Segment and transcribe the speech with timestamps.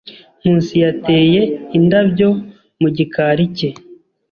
[0.41, 1.41] Nkusi yateye
[1.77, 2.29] indabyo
[2.81, 3.69] mu gikari cye.